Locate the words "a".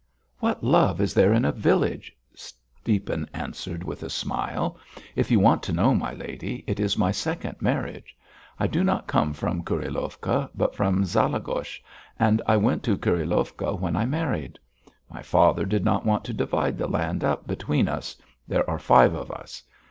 1.45-1.51, 4.01-4.09